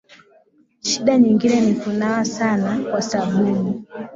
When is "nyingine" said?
1.17-1.61